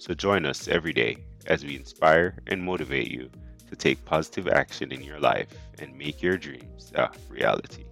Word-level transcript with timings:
So 0.00 0.14
join 0.14 0.46
us 0.46 0.66
every 0.66 0.94
day 0.94 1.18
as 1.44 1.62
we 1.62 1.76
inspire 1.76 2.34
and 2.46 2.62
motivate 2.62 3.10
you 3.10 3.30
to 3.68 3.76
take 3.76 4.02
positive 4.06 4.48
action 4.48 4.92
in 4.92 5.02
your 5.02 5.20
life 5.20 5.48
and 5.78 5.94
make 5.94 6.22
your 6.22 6.38
dreams 6.38 6.90
a 6.94 7.10
reality. 7.28 7.84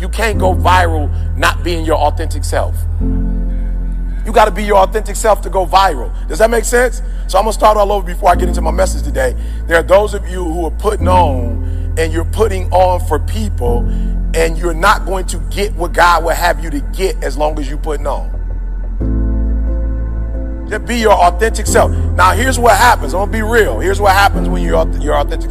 You 0.00 0.08
can't 0.08 0.38
go 0.38 0.54
viral 0.54 1.36
not 1.36 1.62
being 1.62 1.84
your 1.84 1.98
authentic 1.98 2.42
self. 2.42 2.74
You 4.24 4.32
got 4.32 4.46
to 4.46 4.50
be 4.50 4.64
your 4.64 4.78
authentic 4.78 5.16
self 5.16 5.42
to 5.42 5.50
go 5.50 5.66
viral. 5.66 6.10
Does 6.28 6.38
that 6.38 6.48
make 6.48 6.64
sense? 6.64 7.02
So 7.26 7.36
I'm 7.36 7.44
going 7.44 7.52
to 7.52 7.52
start 7.52 7.76
all 7.76 7.92
over 7.92 8.06
before 8.06 8.30
I 8.30 8.36
get 8.36 8.48
into 8.48 8.62
my 8.62 8.70
message 8.70 9.02
today. 9.02 9.36
There 9.66 9.78
are 9.78 9.82
those 9.82 10.14
of 10.14 10.26
you 10.30 10.42
who 10.42 10.64
are 10.64 10.70
putting 10.70 11.08
on 11.08 11.94
and 11.98 12.10
you're 12.10 12.24
putting 12.24 12.72
on 12.72 13.06
for 13.06 13.18
people 13.18 13.86
and 14.34 14.58
you're 14.58 14.74
not 14.74 15.06
going 15.06 15.26
to 15.26 15.38
get 15.50 15.74
what 15.74 15.92
God 15.92 16.24
will 16.24 16.30
have 16.30 16.62
you 16.62 16.70
to 16.70 16.80
get 16.92 17.22
as 17.22 17.36
long 17.36 17.58
as 17.58 17.68
you're 17.68 17.78
putting 17.78 18.06
on. 18.06 18.36
Just 20.68 20.84
be 20.84 20.96
your 20.96 21.12
authentic 21.12 21.66
self. 21.66 21.90
Now, 22.14 22.32
here's 22.32 22.58
what 22.58 22.76
happens. 22.76 23.14
I'm 23.14 23.20
to 23.32 23.38
be 23.38 23.42
real. 23.42 23.80
Here's 23.80 24.00
what 24.00 24.12
happens 24.12 24.48
when 24.48 24.62
you're 24.62 24.86
your 25.00 25.16
authentic 25.16 25.50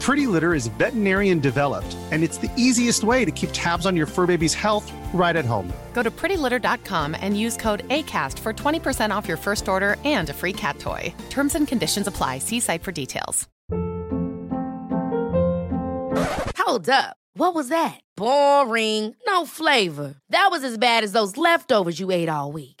Pretty 0.01 0.25
Litter 0.25 0.55
is 0.55 0.65
veterinarian 0.79 1.39
developed, 1.39 1.95
and 2.09 2.23
it's 2.23 2.37
the 2.39 2.49
easiest 2.57 3.03
way 3.03 3.23
to 3.23 3.29
keep 3.29 3.51
tabs 3.53 3.85
on 3.85 3.95
your 3.95 4.07
fur 4.07 4.25
baby's 4.25 4.53
health 4.53 4.91
right 5.13 5.35
at 5.35 5.45
home. 5.45 5.71
Go 5.93 6.01
to 6.01 6.09
prettylitter.com 6.09 7.15
and 7.21 7.39
use 7.39 7.55
code 7.55 7.87
ACAST 7.89 8.39
for 8.39 8.51
20% 8.51 9.15
off 9.15 9.27
your 9.27 9.37
first 9.37 9.69
order 9.69 9.97
and 10.03 10.31
a 10.31 10.33
free 10.33 10.53
cat 10.53 10.79
toy. 10.79 11.13
Terms 11.29 11.53
and 11.53 11.67
conditions 11.67 12.07
apply. 12.07 12.39
See 12.39 12.59
site 12.59 12.81
for 12.81 12.91
details. 12.91 13.47
Hold 16.57 16.89
up. 16.89 17.17
What 17.33 17.53
was 17.53 17.69
that? 17.69 17.99
Boring. 18.17 19.15
No 19.27 19.45
flavor. 19.45 20.15
That 20.29 20.47
was 20.51 20.63
as 20.63 20.77
bad 20.79 21.03
as 21.03 21.11
those 21.11 21.37
leftovers 21.37 21.99
you 21.99 22.09
ate 22.09 22.29
all 22.29 22.51
week. 22.51 22.80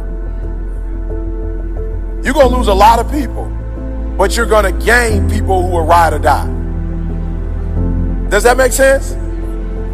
You're 2.23 2.33
going 2.33 2.49
to 2.49 2.55
lose 2.55 2.67
a 2.67 2.73
lot 2.73 2.99
of 2.99 3.11
people, 3.11 3.45
but 4.17 4.37
you're 4.37 4.45
going 4.45 4.65
to 4.65 4.85
gain 4.85 5.29
people 5.29 5.63
who 5.63 5.69
will 5.69 5.85
ride 5.85 6.13
or 6.13 6.19
die. 6.19 6.47
Does 8.29 8.43
that 8.43 8.57
make 8.57 8.71
sense? 8.71 9.13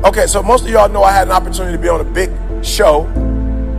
Okay, 0.05 0.27
so 0.27 0.43
most 0.43 0.63
of 0.65 0.69
y'all 0.69 0.89
know 0.89 1.03
I 1.03 1.11
had 1.11 1.27
an 1.27 1.33
opportunity 1.33 1.75
to 1.75 1.81
be 1.81 1.89
on 1.89 2.01
a 2.01 2.03
big 2.03 2.29
show, 2.63 3.03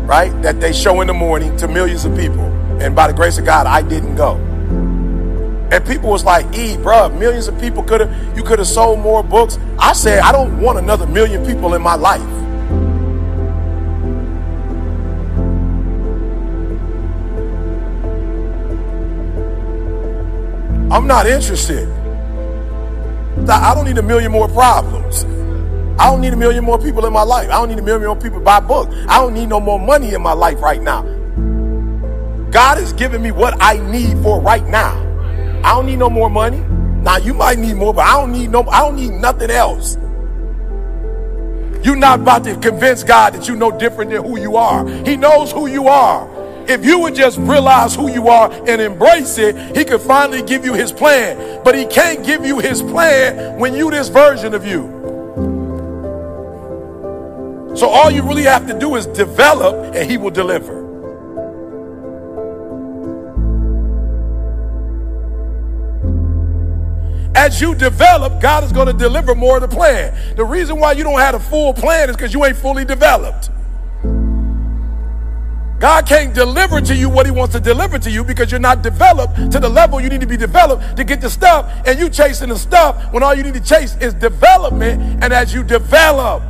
right? 0.06 0.30
That 0.42 0.60
they 0.60 0.72
show 0.72 1.00
in 1.00 1.06
the 1.06 1.14
morning 1.14 1.56
to 1.58 1.68
millions 1.68 2.04
of 2.04 2.16
people. 2.16 2.44
And 2.80 2.96
by 2.96 3.06
the 3.08 3.12
grace 3.12 3.38
of 3.38 3.44
God, 3.44 3.66
I 3.66 3.82
didn't 3.82 4.16
go. 4.16 4.36
And 5.70 5.84
people 5.84 6.08
was 6.08 6.24
like, 6.24 6.46
E, 6.56 6.78
bro, 6.78 7.10
millions 7.10 7.46
of 7.48 7.60
people 7.60 7.82
could 7.82 8.00
have, 8.00 8.36
you 8.36 8.42
could 8.42 8.58
have 8.58 8.68
sold 8.68 9.00
more 9.00 9.22
books. 9.22 9.58
I 9.78 9.92
said, 9.92 10.20
I 10.20 10.32
don't 10.32 10.58
want 10.60 10.78
another 10.78 11.06
million 11.06 11.44
people 11.44 11.74
in 11.74 11.82
my 11.82 11.94
life. 11.94 12.22
I'm 20.98 21.06
not 21.06 21.28
interested. 21.28 21.88
I 23.48 23.72
don't 23.72 23.84
need 23.84 23.98
a 23.98 24.02
million 24.02 24.32
more 24.32 24.48
problems. 24.48 25.22
I 25.96 26.10
don't 26.10 26.20
need 26.20 26.32
a 26.32 26.36
million 26.36 26.64
more 26.64 26.76
people 26.76 27.06
in 27.06 27.12
my 27.12 27.22
life. 27.22 27.48
I 27.50 27.52
don't 27.52 27.68
need 27.68 27.78
a 27.78 27.82
million 27.82 28.08
more 28.08 28.16
people 28.16 28.40
buy 28.40 28.58
books. 28.58 28.96
I 29.06 29.18
don't 29.20 29.32
need 29.32 29.48
no 29.48 29.60
more 29.60 29.78
money 29.78 30.14
in 30.14 30.20
my 30.20 30.32
life 30.32 30.60
right 30.60 30.82
now. 30.82 31.02
God 32.50 32.78
is 32.78 32.92
giving 32.92 33.22
me 33.22 33.30
what 33.30 33.54
I 33.62 33.78
need 33.92 34.20
for 34.24 34.40
right 34.40 34.66
now. 34.66 34.98
I 35.62 35.76
don't 35.76 35.86
need 35.86 36.00
no 36.00 36.10
more 36.10 36.28
money. 36.28 36.58
Now 37.04 37.18
you 37.18 37.32
might 37.32 37.60
need 37.60 37.74
more, 37.74 37.94
but 37.94 38.04
I 38.04 38.20
don't 38.20 38.32
need 38.32 38.50
no 38.50 38.64
I 38.64 38.80
don't 38.80 38.96
need 38.96 39.12
nothing 39.12 39.52
else. 39.52 39.96
You're 41.84 41.94
not 41.94 42.18
about 42.18 42.42
to 42.42 42.56
convince 42.56 43.04
God 43.04 43.34
that 43.34 43.46
you 43.46 43.54
know 43.54 43.70
different 43.70 44.10
than 44.10 44.24
who 44.24 44.40
you 44.40 44.56
are. 44.56 44.84
He 45.04 45.16
knows 45.16 45.52
who 45.52 45.68
you 45.68 45.86
are. 45.86 46.37
If 46.68 46.84
you 46.84 46.98
would 46.98 47.14
just 47.14 47.38
realize 47.38 47.94
who 47.94 48.10
you 48.10 48.28
are 48.28 48.52
and 48.52 48.80
embrace 48.80 49.38
it, 49.38 49.74
he 49.74 49.84
could 49.84 50.02
finally 50.02 50.42
give 50.42 50.66
you 50.66 50.74
his 50.74 50.92
plan. 50.92 51.62
But 51.64 51.74
he 51.74 51.86
can't 51.86 52.24
give 52.26 52.44
you 52.44 52.58
his 52.58 52.82
plan 52.82 53.58
when 53.58 53.74
you 53.74 53.90
this 53.90 54.08
version 54.08 54.52
of 54.52 54.66
you. 54.66 54.94
So 57.74 57.88
all 57.88 58.10
you 58.10 58.22
really 58.22 58.42
have 58.42 58.66
to 58.66 58.78
do 58.78 58.96
is 58.96 59.06
develop 59.06 59.94
and 59.94 60.10
he 60.10 60.18
will 60.18 60.30
deliver. 60.30 60.78
As 67.34 67.62
you 67.62 67.74
develop, 67.74 68.42
God 68.42 68.64
is 68.64 68.72
going 68.72 68.88
to 68.88 68.92
deliver 68.92 69.34
more 69.34 69.56
of 69.56 69.62
the 69.62 69.74
plan. 69.74 70.36
The 70.36 70.44
reason 70.44 70.78
why 70.78 70.92
you 70.92 71.04
don't 71.04 71.20
have 71.20 71.34
a 71.34 71.40
full 71.40 71.72
plan 71.72 72.10
is 72.10 72.16
because 72.16 72.34
you 72.34 72.44
ain't 72.44 72.56
fully 72.56 72.84
developed. 72.84 73.50
God 75.78 76.06
can't 76.06 76.34
deliver 76.34 76.80
to 76.80 76.94
you 76.94 77.08
what 77.08 77.24
he 77.24 77.30
wants 77.30 77.54
to 77.54 77.60
deliver 77.60 77.98
to 78.00 78.10
you 78.10 78.24
because 78.24 78.50
you're 78.50 78.58
not 78.60 78.82
developed 78.82 79.52
to 79.52 79.60
the 79.60 79.68
level 79.68 80.00
you 80.00 80.08
need 80.08 80.20
to 80.20 80.26
be 80.26 80.36
developed 80.36 80.96
to 80.96 81.04
get 81.04 81.20
the 81.20 81.30
stuff 81.30 81.70
and 81.86 81.98
you 81.98 82.08
chasing 82.08 82.48
the 82.48 82.58
stuff 82.58 83.12
when 83.12 83.22
all 83.22 83.34
you 83.34 83.44
need 83.44 83.54
to 83.54 83.62
chase 83.62 83.96
is 83.98 84.12
development 84.14 85.22
and 85.22 85.32
as 85.32 85.54
you 85.54 85.62
develop 85.62 86.42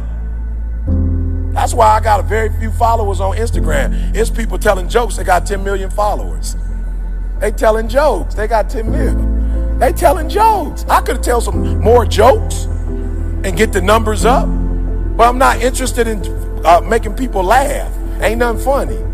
that's 1.58 1.74
why 1.74 1.88
I 1.88 2.00
got 2.00 2.20
a 2.20 2.22
very 2.22 2.50
few 2.60 2.70
followers 2.70 3.20
on 3.20 3.36
Instagram. 3.36 4.14
It's 4.14 4.30
people 4.30 4.58
telling 4.58 4.88
jokes. 4.88 5.16
They 5.16 5.24
got 5.24 5.44
10 5.44 5.64
million 5.64 5.90
followers. 5.90 6.54
They 7.40 7.50
telling 7.50 7.88
jokes. 7.88 8.36
They 8.36 8.46
got 8.46 8.70
10 8.70 8.88
million. 8.88 9.78
They 9.80 9.92
telling 9.92 10.28
jokes. 10.28 10.84
I 10.88 11.00
could 11.00 11.20
tell 11.20 11.40
some 11.40 11.80
more 11.80 12.06
jokes 12.06 12.64
and 12.64 13.56
get 13.56 13.72
the 13.72 13.80
numbers 13.80 14.24
up, 14.24 14.46
but 15.16 15.28
I'm 15.28 15.38
not 15.38 15.60
interested 15.60 16.06
in 16.06 16.22
uh, 16.64 16.80
making 16.80 17.16
people 17.16 17.42
laugh. 17.42 17.92
Ain't 18.22 18.38
nothing 18.38 18.64
funny. 18.64 19.07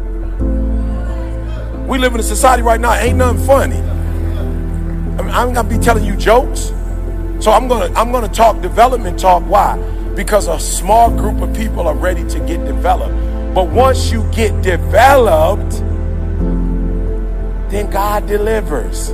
We 1.87 1.99
live 1.99 2.15
in 2.15 2.21
a 2.21 2.25
society 2.25 2.63
right 2.63 2.81
now, 2.81 2.95
ain't 2.95 3.19
nothing 3.19 3.47
funny. 3.47 3.77
I 3.77 5.23
mean, 5.23 5.31
I'm 5.31 5.53
gonna 5.53 5.69
be 5.69 5.79
telling 5.79 6.05
you 6.05 6.17
jokes. 6.17 6.73
So 7.41 7.53
I'm 7.53 7.69
gonna 7.69 7.93
I'm 7.95 8.11
gonna 8.11 8.29
talk 8.29 8.63
development 8.63 9.19
talk. 9.19 9.43
Why? 9.43 9.77
Because 10.17 10.49
a 10.49 10.59
small 10.59 11.11
group 11.11 11.43
of 11.43 11.55
people 11.55 11.87
are 11.87 11.95
ready 11.95 12.25
to 12.31 12.39
get 12.41 12.65
developed. 12.65 13.15
But 13.55 13.69
once 13.69 14.11
you 14.11 14.29
get 14.33 14.63
developed, 14.63 15.73
then 17.71 17.91
God 17.91 18.27
delivers. 18.27 19.13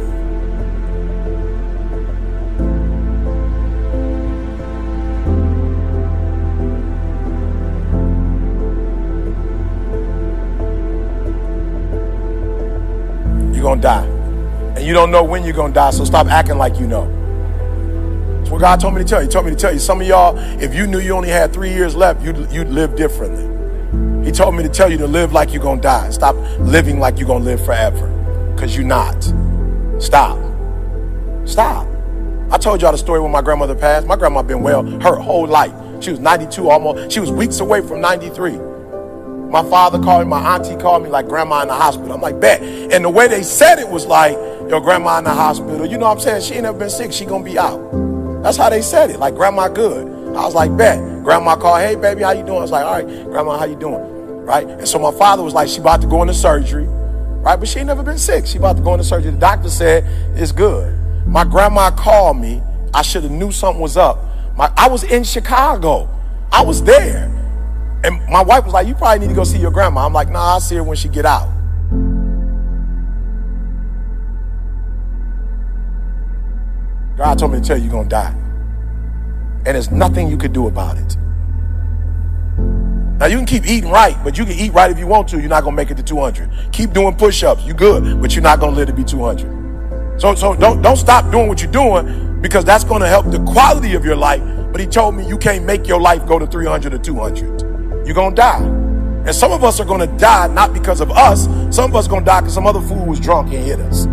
You're 13.61 13.77
going 13.77 13.81
to 13.81 13.89
die. 13.89 14.07
And 14.77 14.87
you 14.87 14.95
don't 14.95 15.11
know 15.11 15.23
when 15.23 15.45
you're 15.45 15.53
going 15.53 15.73
to 15.73 15.75
die, 15.75 15.91
so 15.91 16.07
stop 16.07 16.29
acting 16.29 16.57
like 16.57 16.81
you 16.81 16.87
know. 16.87 17.05
That's 18.39 18.49
what 18.49 18.63
God 18.63 18.81
told 18.81 18.95
me 18.95 19.03
to 19.03 19.07
tell 19.07 19.21
you. 19.21 19.29
He 19.29 19.31
told 19.31 19.45
me 19.45 19.51
to 19.51 19.57
tell 19.57 19.71
you. 19.71 19.79
Some 19.79 20.01
of 20.01 20.07
y'all, 20.07 20.39
if 20.63 20.75
you 20.75 20.87
knew 20.87 20.99
you 20.99 21.13
only 21.13 21.29
had 21.29 21.53
three 21.53 21.69
years 21.69 21.95
left, 21.95 22.23
you'd, 22.25 22.51
you'd 22.51 22.71
live 22.71 22.97
differently. 22.97 23.45
He 24.25 24.33
told 24.33 24.55
me 24.55 24.63
to 24.63 24.69
tell 24.71 24.91
you 24.91 24.97
to 24.97 25.07
live 25.07 25.35
like 25.35 25.53
you're 25.53 25.63
going 25.63 25.81
to 25.81 25.83
die. 25.83 26.09
Stop 26.09 26.37
living 26.61 27.01
like 27.01 27.19
you're 27.19 27.27
going 27.27 27.43
to 27.43 27.51
live 27.51 27.63
forever. 27.63 28.09
Because 28.55 28.75
you're 28.75 28.87
not. 28.87 29.23
Stop. 29.99 30.39
Stop. 31.45 31.87
I 32.51 32.57
told 32.57 32.81
y'all 32.81 32.93
the 32.93 32.99
story 32.99 33.21
when 33.21 33.31
my 33.31 33.43
grandmother 33.43 33.75
passed. 33.75 34.07
My 34.07 34.17
grandma 34.17 34.41
been 34.41 34.63
well 34.63 34.85
her 35.03 35.17
whole 35.17 35.47
life. 35.47 35.75
She 36.03 36.11
was 36.13 36.19
92 36.19 36.71
almost. 36.71 37.13
She 37.13 37.21
was 37.21 37.31
weeks 37.31 37.61
away 37.61 37.87
from 37.87 38.01
93. 38.01 38.70
My 39.51 39.69
father 39.69 39.99
called 39.99 40.25
me, 40.25 40.31
my 40.31 40.55
auntie 40.55 40.77
called 40.77 41.03
me 41.03 41.11
like 41.11 41.27
grandma 41.27 41.63
in 41.63 41.69
the 41.69 41.75
hospital. 41.75 42.13
I'm 42.13 42.21
like, 42.21 42.39
bet. 42.39 42.63
And 42.63 43.05
the 43.05 43.09
way 43.11 43.27
they 43.27 43.43
said 43.43 43.81
it 43.81 43.89
was 43.89 44.07
like, 44.07 44.35
your 44.71 44.81
grandma 44.81 45.19
in 45.19 45.25
the 45.25 45.35
hospital. 45.35 45.85
You 45.85 45.99
know 45.99 46.07
what 46.07 46.19
I'm 46.19 46.21
saying? 46.21 46.43
She 46.43 46.55
ain't 46.55 46.63
never 46.63 46.79
been 46.79 46.91
sick. 46.91 47.13
She 47.13 47.25
gonna 47.25 47.45
be 47.45 47.59
out. 47.59 47.81
That's 48.45 48.57
how 48.57 48.71
they 48.71 48.81
said 48.83 49.11
it. 49.11 49.19
Like 49.19 49.35
grandma 49.35 49.69
good. 49.69 50.07
I 50.37 50.45
was 50.45 50.55
like, 50.55 50.75
bet. 50.77 50.99
Grandma 51.25 51.57
called, 51.57 51.81
hey 51.81 51.97
baby, 51.97 52.23
how 52.23 52.31
you 52.31 52.45
doing? 52.45 52.59
I 52.59 52.63
was 52.63 52.71
like, 52.71 52.85
all 52.85 53.03
right, 53.03 53.25
grandma, 53.25 53.59
how 53.59 53.65
you 53.65 53.75
doing? 53.75 54.01
Right? 54.45 54.67
And 54.67 54.87
so 54.87 54.99
my 55.01 55.11
father 55.11 55.43
was 55.43 55.53
like, 55.53 55.69
she 55.69 55.81
about 55.81 56.01
to 56.03 56.07
go 56.07 56.23
into 56.23 56.35
surgery. 56.35 56.87
Right? 56.87 57.57
But 57.57 57.69
she 57.69 57.81
ain't 57.81 57.89
never 57.89 58.05
been 58.05 58.19
sick. 58.19 58.47
She 58.47 58.59
about 58.59 58.77
to 58.77 58.83
go 58.83 58.93
into 58.95 59.05
surgery. 59.05 59.33
The 59.33 59.39
doctor 59.39 59.69
said 59.69 60.05
it's 60.39 60.53
good. 60.53 60.97
My 61.27 61.45
grandma 61.45 61.91
called 61.91 62.37
me. 62.37 62.63
I 62.95 63.03
should 63.03 63.25
have 63.25 63.33
knew 63.33 63.51
something 63.51 63.83
was 63.83 63.97
up. 63.97 64.19
My, 64.57 64.73
I 64.77 64.89
was 64.89 65.05
in 65.05 65.25
Chicago. 65.25 66.09
I 66.53 66.63
was 66.63 66.83
there. 66.83 67.40
And 68.03 68.27
my 68.29 68.43
wife 68.43 68.65
was 68.65 68.73
like, 68.73 68.87
you 68.87 68.95
probably 68.95 69.21
need 69.21 69.29
to 69.29 69.35
go 69.35 69.45
see 69.45 69.59
your 69.59 69.71
grandma. 69.71 70.07
I'm 70.07 70.13
like, 70.13 70.31
nah, 70.31 70.55
I'll 70.55 70.61
see 70.61 70.77
her 70.77 70.83
when 70.83 70.97
she 70.97 71.09
get 71.09 71.27
out. 71.27 71.49
God 77.17 77.39
told 77.39 77.53
me 77.53 77.61
to 77.61 77.65
tell 77.67 77.77
you 77.77 77.85
you're 77.85 77.93
going 77.93 78.09
to 78.09 78.11
die. 78.11 78.35
And 79.67 79.75
there's 79.75 79.91
nothing 79.91 80.29
you 80.29 80.39
could 80.39 80.55
do 80.55 80.69
about 80.69 80.97
it. 80.97 81.17
Now 83.19 83.27
you 83.27 83.37
can 83.37 83.45
keep 83.45 83.67
eating 83.67 83.91
right, 83.91 84.17
but 84.25 84.39
you 84.39 84.47
can 84.47 84.55
eat 84.55 84.73
right 84.73 84.91
if 84.91 84.99
you 84.99 85.07
want 85.07 85.29
to. 85.29 85.39
You're 85.39 85.51
not 85.51 85.63
gonna 85.63 85.77
make 85.77 85.91
it 85.91 85.99
to 85.99 86.03
200. 86.03 86.51
Keep 86.73 86.95
doing 86.95 87.15
push-ups. 87.15 87.63
You 87.65 87.75
good, 87.75 88.19
but 88.19 88.35
you're 88.35 88.43
not 88.43 88.61
gonna 88.61 88.75
live 88.75 88.87
to 88.87 88.95
be 88.95 89.05
200. 89.05 90.19
So, 90.19 90.35
so 90.35 90.57
don't 90.57 90.81
don't 90.81 90.97
stop 90.97 91.31
doing 91.31 91.47
what 91.47 91.61
you're 91.61 91.71
doing 91.71 92.41
because 92.41 92.65
that's 92.65 92.83
gonna 92.83 93.07
help 93.07 93.31
the 93.31 93.39
quality 93.41 93.93
of 93.93 94.07
your 94.07 94.17
life. 94.17 94.41
But 94.73 94.81
he 94.81 94.87
told 94.87 95.17
me 95.17 95.29
you 95.29 95.37
can't 95.37 95.67
make 95.67 95.87
your 95.87 96.01
life 96.01 96.27
go 96.27 96.39
to 96.39 96.47
300 96.47 96.95
or 96.95 96.99
200. 96.99 97.70
You're 98.11 98.17
gonna 98.17 98.35
die, 98.35 98.59
and 98.59 99.33
some 99.33 99.53
of 99.53 99.63
us 99.63 99.79
are 99.79 99.85
gonna 99.85 100.09
die 100.19 100.49
not 100.49 100.73
because 100.73 101.01
of 101.01 101.13
us. 101.13 101.45
Some 101.71 101.91
of 101.91 101.95
us 101.95 102.09
are 102.09 102.11
gonna 102.11 102.25
die 102.27 102.41
because 102.41 102.55
some 102.55 102.67
other 102.67 102.81
fool 102.81 103.07
was 103.07 103.21
drunk 103.21 103.53
and 103.53 103.63
hit 103.63 103.79
us. 103.79 104.09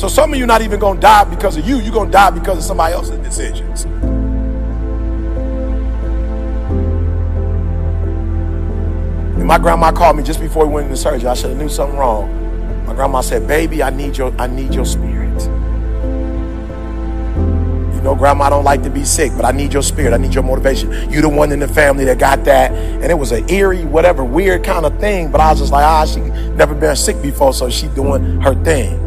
So 0.00 0.08
some 0.08 0.32
of 0.32 0.38
you 0.38 0.46
not 0.46 0.62
even 0.62 0.80
gonna 0.80 0.98
die 0.98 1.24
because 1.24 1.58
of 1.58 1.68
you. 1.68 1.80
You're 1.80 1.92
gonna 1.92 2.10
die 2.10 2.30
because 2.30 2.56
of 2.56 2.64
somebody 2.64 2.94
else's 2.94 3.18
decisions. 3.18 3.84
And 9.34 9.44
my 9.46 9.58
grandma 9.58 9.92
called 9.92 10.16
me 10.16 10.22
just 10.22 10.40
before 10.40 10.64
we 10.64 10.72
went 10.72 10.86
into 10.86 10.96
surgery. 10.96 11.28
I 11.28 11.34
should 11.34 11.50
have 11.50 11.58
knew 11.58 11.68
something 11.68 11.98
wrong. 11.98 12.86
My 12.86 12.94
grandma 12.94 13.20
said, 13.20 13.46
"Baby, 13.46 13.82
I 13.82 13.90
need 13.90 14.16
your 14.16 14.32
I 14.38 14.46
need 14.46 14.72
your 14.72 14.86
spirit. 14.86 15.17
Know, 18.08 18.14
grandma 18.14 18.48
don't 18.48 18.64
like 18.64 18.82
to 18.84 18.90
be 18.90 19.04
sick, 19.04 19.32
but 19.36 19.44
I 19.44 19.52
need 19.52 19.74
your 19.74 19.82
spirit. 19.82 20.14
I 20.14 20.16
need 20.16 20.32
your 20.32 20.42
motivation. 20.42 20.90
You 21.10 21.20
the 21.20 21.28
one 21.28 21.52
in 21.52 21.60
the 21.60 21.68
family 21.68 22.06
that 22.06 22.18
got 22.18 22.42
that." 22.44 22.72
And 22.72 23.04
it 23.04 23.18
was 23.18 23.32
an 23.32 23.50
eerie, 23.50 23.84
whatever, 23.84 24.24
weird 24.24 24.64
kind 24.64 24.86
of 24.86 24.98
thing. 24.98 25.30
But 25.30 25.42
I 25.42 25.50
was 25.50 25.60
just 25.60 25.72
like, 25.72 25.84
ah, 25.84 26.06
she 26.06 26.20
never 26.20 26.74
been 26.74 26.96
sick 26.96 27.20
before, 27.20 27.52
so 27.52 27.68
she 27.68 27.86
doing 27.88 28.40
her 28.40 28.54
thing. 28.64 29.04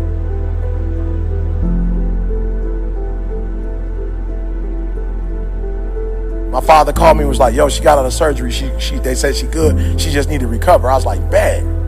My 6.52 6.62
father 6.62 6.94
called 6.94 7.18
me 7.18 7.22
and 7.22 7.30
was 7.30 7.40
like, 7.40 7.56
yo, 7.56 7.70
she 7.70 7.82
got 7.82 7.98
out 7.98 8.06
of 8.06 8.14
surgery. 8.14 8.52
She, 8.52 8.70
she, 8.78 9.00
they 9.00 9.16
said 9.16 9.36
she 9.36 9.48
good. 9.48 10.00
She 10.00 10.12
just 10.12 10.30
need 10.30 10.42
to 10.42 10.48
recover. 10.48 10.92
I 10.92 10.96
was 10.96 11.08
like, 11.08 11.22
bad. 11.32 11.81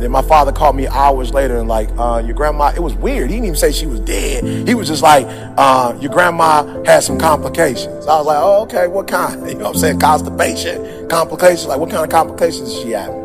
Then 0.00 0.10
my 0.10 0.22
father 0.22 0.50
called 0.50 0.76
me 0.76 0.86
hours 0.88 1.34
later 1.34 1.58
and 1.58 1.68
like, 1.68 1.90
uh, 1.98 2.22
your 2.24 2.34
grandma, 2.34 2.72
it 2.74 2.80
was 2.82 2.94
weird. 2.94 3.28
He 3.28 3.36
didn't 3.36 3.46
even 3.48 3.56
say 3.56 3.70
she 3.70 3.84
was 3.86 4.00
dead. 4.00 4.66
He 4.66 4.74
was 4.74 4.88
just 4.88 5.02
like, 5.02 5.26
uh, 5.58 5.94
your 6.00 6.10
grandma 6.10 6.82
had 6.84 7.00
some 7.00 7.18
complications. 7.18 8.06
I 8.06 8.16
was 8.16 8.26
like, 8.26 8.38
oh, 8.40 8.62
okay, 8.62 8.86
what 8.86 9.06
kind? 9.06 9.46
You 9.50 9.56
know 9.56 9.64
what 9.64 9.74
I'm 9.74 9.80
saying? 9.80 9.98
Constipation, 10.00 11.08
complications. 11.08 11.66
Like, 11.66 11.78
what 11.78 11.90
kind 11.90 12.02
of 12.02 12.10
complications 12.10 12.70
is 12.70 12.80
she 12.80 12.92
having? 12.92 13.20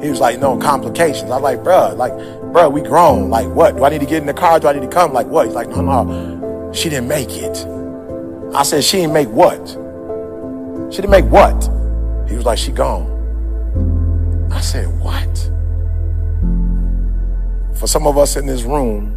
He 0.00 0.10
was 0.10 0.20
like, 0.20 0.38
no, 0.38 0.56
complications. 0.56 1.30
I 1.30 1.36
was 1.36 1.42
like, 1.42 1.58
bruh, 1.60 1.96
like, 1.96 2.12
bruh, 2.12 2.70
we 2.70 2.82
grown. 2.82 3.30
Like, 3.30 3.48
what? 3.48 3.76
Do 3.76 3.84
I 3.84 3.88
need 3.88 4.02
to 4.02 4.06
get 4.06 4.18
in 4.18 4.26
the 4.26 4.34
car? 4.34 4.60
Do 4.60 4.68
I 4.68 4.72
need 4.74 4.82
to 4.82 4.88
come? 4.88 5.12
Like, 5.12 5.26
what? 5.26 5.46
He's 5.46 5.54
like, 5.54 5.68
no, 5.68 5.80
no, 5.80 6.72
she 6.72 6.90
didn't 6.90 7.08
make 7.08 7.30
it. 7.30 7.56
I 8.54 8.62
said, 8.62 8.84
she 8.84 8.98
didn't 8.98 9.14
make 9.14 9.28
what? 9.28 9.66
She 10.92 11.00
didn't 11.00 11.10
make 11.10 11.24
what? 11.24 11.60
He 12.28 12.36
was 12.36 12.44
like, 12.44 12.58
she 12.58 12.70
gone. 12.70 13.13
Said, 14.64 14.98
what? 14.98 15.50
For 17.78 17.86
some 17.86 18.06
of 18.06 18.16
us 18.16 18.36
in 18.36 18.46
this 18.46 18.62
room, 18.62 19.14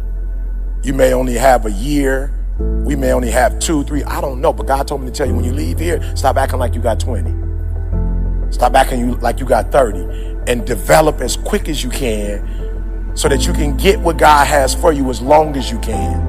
you 0.82 0.92
may 0.92 1.14
only 1.14 1.34
have 1.34 1.64
a 1.64 1.70
year. 1.70 2.34
We 2.58 2.94
may 2.94 3.12
only 3.12 3.30
have 3.30 3.58
two, 3.58 3.82
three. 3.84 4.04
I 4.04 4.20
don't 4.20 4.42
know. 4.42 4.52
But 4.52 4.66
God 4.66 4.86
told 4.86 5.00
me 5.00 5.06
to 5.06 5.12
tell 5.12 5.26
you 5.26 5.34
when 5.34 5.46
you 5.46 5.52
leave 5.52 5.78
here, 5.78 6.14
stop 6.14 6.36
acting 6.36 6.58
like 6.58 6.74
you 6.74 6.82
got 6.82 7.00
20. 7.00 8.52
Stop 8.52 8.74
acting 8.74 9.18
like 9.20 9.40
you 9.40 9.46
got 9.46 9.72
30. 9.72 10.36
And 10.46 10.66
develop 10.66 11.22
as 11.22 11.38
quick 11.38 11.70
as 11.70 11.82
you 11.82 11.88
can 11.88 13.16
so 13.16 13.26
that 13.30 13.46
you 13.46 13.54
can 13.54 13.74
get 13.78 13.98
what 13.98 14.18
God 14.18 14.46
has 14.46 14.74
for 14.74 14.92
you 14.92 15.08
as 15.08 15.22
long 15.22 15.56
as 15.56 15.70
you 15.70 15.78
can. 15.78 16.20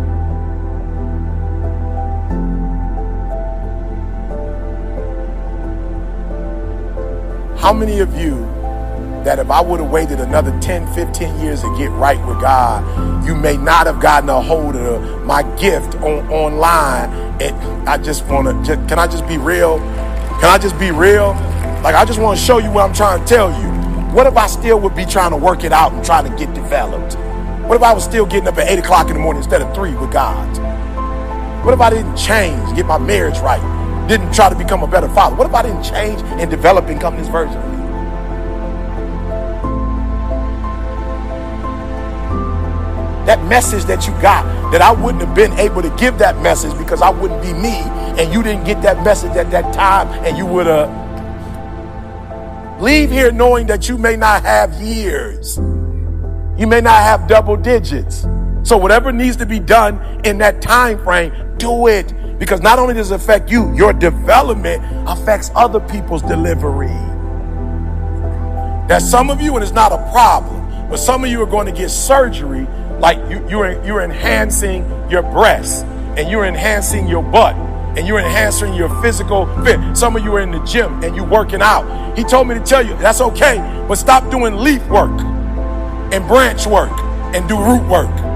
How 7.57 7.73
many 7.73 7.99
of 7.99 8.17
you 8.17 8.48
that 9.23 9.39
if 9.39 9.49
I 9.51 9.61
would 9.61 9.79
have 9.79 9.89
waited 9.89 10.19
another 10.19 10.57
10, 10.59 10.93
15 10.93 11.39
years 11.39 11.61
to 11.61 11.77
get 11.77 11.89
right 11.91 12.23
with 12.25 12.39
God, 12.41 13.25
you 13.25 13.35
may 13.35 13.57
not 13.57 13.85
have 13.85 13.99
gotten 13.99 14.29
a 14.29 14.41
hold 14.41 14.75
of 14.75 15.25
my 15.25 15.43
gift 15.57 15.95
on 15.95 16.27
online. 16.29 17.09
And 17.41 17.87
I 17.89 17.97
just 17.97 18.25
want 18.27 18.65
to, 18.65 18.75
can 18.87 18.97
I 18.97 19.07
just 19.07 19.27
be 19.27 19.37
real? 19.37 19.79
Can 19.79 20.45
I 20.45 20.57
just 20.57 20.79
be 20.79 20.91
real? 20.91 21.33
Like, 21.83 21.95
I 21.95 22.05
just 22.05 22.19
want 22.19 22.39
to 22.39 22.45
show 22.45 22.57
you 22.57 22.71
what 22.71 22.87
I'm 22.87 22.93
trying 22.93 23.19
to 23.19 23.25
tell 23.27 23.49
you. 23.61 23.69
What 24.13 24.25
if 24.25 24.37
I 24.37 24.47
still 24.47 24.79
would 24.79 24.95
be 24.95 25.05
trying 25.05 25.31
to 25.31 25.37
work 25.37 25.63
it 25.63 25.71
out 25.71 25.91
and 25.93 26.03
trying 26.03 26.29
to 26.29 26.37
get 26.37 26.53
developed? 26.53 27.15
What 27.67 27.75
if 27.75 27.83
I 27.83 27.93
was 27.93 28.03
still 28.03 28.25
getting 28.25 28.47
up 28.47 28.57
at 28.57 28.69
8 28.69 28.79
o'clock 28.79 29.09
in 29.09 29.13
the 29.13 29.19
morning 29.19 29.43
instead 29.43 29.61
of 29.61 29.73
3 29.75 29.95
with 29.95 30.11
God? 30.11 30.47
What 31.65 31.73
if 31.73 31.81
I 31.81 31.89
didn't 31.89 32.15
change, 32.15 32.75
get 32.75 32.85
my 32.85 32.97
marriage 32.97 33.37
right? 33.39 33.79
didn't 34.07 34.33
try 34.33 34.49
to 34.49 34.55
become 34.55 34.81
a 34.81 34.87
better 34.87 35.07
father? 35.09 35.35
What 35.35 35.45
if 35.45 35.53
I 35.53 35.61
didn't 35.61 35.83
change 35.83 36.19
and 36.41 36.49
develop 36.49 36.85
and 36.85 36.97
become 36.97 37.15
this 37.15 37.27
version 37.27 37.78
That 43.29 43.43
message 43.43 43.83
that 43.83 44.07
you 44.07 44.13
got, 44.23 44.43
that 44.71 44.81
I 44.81 44.91
wouldn't 44.91 45.23
have 45.23 45.35
been 45.35 45.53
able 45.59 45.83
to 45.83 45.95
give 45.97 46.17
that 46.17 46.41
message 46.41 46.75
because 46.79 46.99
I 46.99 47.11
wouldn't 47.11 47.43
be 47.43 47.53
me, 47.53 47.75
and 48.17 48.33
you 48.33 48.41
didn't 48.41 48.63
get 48.63 48.81
that 48.81 49.03
message 49.05 49.33
at 49.33 49.51
that 49.51 49.71
time, 49.71 50.07
and 50.25 50.35
you 50.35 50.47
would 50.47 50.65
have. 50.65 50.89
Leave 52.81 53.11
here 53.11 53.31
knowing 53.31 53.67
that 53.67 53.87
you 53.87 53.99
may 53.99 54.15
not 54.15 54.41
have 54.41 54.73
years. 54.81 55.57
You 56.57 56.65
may 56.65 56.81
not 56.81 57.03
have 57.03 57.27
double 57.27 57.55
digits. 57.55 58.25
So 58.63 58.77
whatever 58.77 59.11
needs 59.11 59.37
to 59.37 59.45
be 59.45 59.59
done 59.59 60.01
in 60.25 60.39
that 60.39 60.59
time 60.59 60.97
frame, 61.03 61.31
do 61.57 61.85
it. 61.85 62.11
Because 62.39 62.61
not 62.61 62.79
only 62.79 62.95
does 62.95 63.11
it 63.11 63.15
affect 63.15 63.51
you, 63.51 63.71
your 63.75 63.93
development 63.93 64.83
affects 65.07 65.51
other 65.53 65.79
people's 65.79 66.23
delivery. 66.23 66.87
That 68.87 69.03
some 69.03 69.29
of 69.29 69.39
you, 69.39 69.53
and 69.53 69.63
it's 69.63 69.71
not 69.71 69.91
a 69.91 70.09
problem, 70.11 70.89
but 70.89 70.97
some 70.97 71.23
of 71.23 71.29
you 71.29 71.39
are 71.43 71.45
going 71.45 71.67
to 71.67 71.71
get 71.71 71.91
surgery 71.91 72.65
like 72.99 73.17
you, 73.29 73.47
you're, 73.49 73.83
you're 73.85 74.01
enhancing 74.01 74.83
your 75.09 75.23
breasts 75.23 75.83
and 76.17 76.29
you're 76.29 76.45
enhancing 76.45 77.07
your 77.07 77.23
butt 77.23 77.55
and 77.97 78.07
you're 78.07 78.19
enhancing 78.19 78.73
your 78.73 78.89
physical 79.01 79.45
fit. 79.63 79.79
Some 79.97 80.15
of 80.15 80.23
you 80.23 80.33
are 80.35 80.41
in 80.41 80.51
the 80.51 80.63
gym 80.63 81.03
and 81.03 81.15
you're 81.15 81.27
working 81.27 81.61
out. 81.61 82.17
He 82.17 82.23
told 82.23 82.47
me 82.47 82.55
to 82.55 82.61
tell 82.61 82.85
you 82.85 82.95
that's 82.97 83.21
okay, 83.21 83.57
but 83.87 83.95
stop 83.95 84.29
doing 84.29 84.55
leaf 84.55 84.85
work 84.87 85.19
and 86.11 86.27
branch 86.27 86.65
work 86.65 86.91
and 87.33 87.47
do 87.47 87.57
root 87.57 87.87
work 87.89 88.28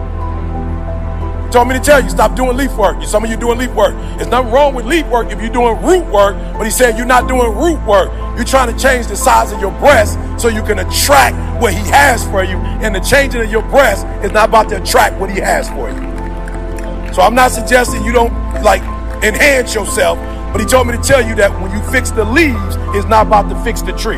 told 1.53 1.67
me 1.67 1.75
to 1.75 1.79
tell 1.79 2.01
you, 2.01 2.09
stop 2.09 2.35
doing 2.35 2.57
leaf 2.57 2.75
work. 2.75 3.01
Some 3.03 3.23
of 3.23 3.29
you 3.29 3.37
doing 3.37 3.59
leaf 3.59 3.71
work. 3.75 3.93
There's 4.17 4.27
nothing 4.27 4.51
wrong 4.51 4.73
with 4.73 4.87
leaf 4.87 5.05
work 5.05 5.31
if 5.31 5.39
you're 5.39 5.53
doing 5.53 5.79
root 5.83 6.03
work, 6.11 6.35
but 6.57 6.63
he 6.63 6.71
said 6.71 6.97
you're 6.97 7.05
not 7.05 7.27
doing 7.27 7.55
root 7.55 7.79
work. 7.85 8.11
You're 8.35 8.43
trying 8.43 8.75
to 8.75 8.81
change 8.81 9.05
the 9.05 9.15
size 9.15 9.51
of 9.51 9.61
your 9.61 9.69
breast 9.73 10.17
so 10.41 10.47
you 10.47 10.63
can 10.63 10.79
attract 10.79 11.61
what 11.61 11.71
he 11.71 11.79
has 11.91 12.27
for 12.29 12.43
you. 12.43 12.57
And 12.81 12.95
the 12.95 12.99
changing 13.01 13.41
of 13.41 13.51
your 13.51 13.61
breast 13.69 14.07
is 14.25 14.31
not 14.31 14.49
about 14.49 14.67
to 14.69 14.81
attract 14.81 15.19
what 15.19 15.29
he 15.29 15.39
has 15.39 15.69
for 15.69 15.91
you. 15.91 17.13
So 17.13 17.21
I'm 17.21 17.35
not 17.35 17.51
suggesting 17.51 18.03
you 18.03 18.13
don't 18.13 18.33
like 18.63 18.81
enhance 19.23 19.75
yourself, 19.75 20.17
but 20.51 20.59
he 20.59 20.65
told 20.65 20.87
me 20.87 20.97
to 20.97 21.03
tell 21.03 21.21
you 21.21 21.35
that 21.35 21.51
when 21.61 21.71
you 21.71 21.83
fix 21.91 22.09
the 22.09 22.25
leaves, 22.25 22.77
it's 22.97 23.07
not 23.07 23.27
about 23.27 23.47
to 23.49 23.63
fix 23.63 23.83
the 23.83 23.91
tree. 23.93 24.17